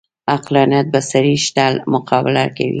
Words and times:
عقلانیت 0.35 0.85
بڅري 0.93 1.35
شته 1.45 1.65
مقابله 1.93 2.43
کوي 2.55 2.69